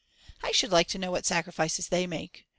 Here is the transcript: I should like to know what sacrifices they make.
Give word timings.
I 0.41 0.51
should 0.51 0.71
like 0.71 0.87
to 0.87 0.97
know 0.97 1.11
what 1.11 1.27
sacrifices 1.27 1.89
they 1.89 2.07
make. 2.07 2.47